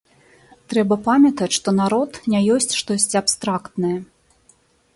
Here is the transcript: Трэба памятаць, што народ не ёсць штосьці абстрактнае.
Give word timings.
Трэба 0.71 0.95
памятаць, 1.07 1.49
што 1.59 1.69
народ 1.81 2.11
не 2.35 2.41
ёсць 2.55 2.73
штосьці 2.79 3.21
абстрактнае. 3.21 3.95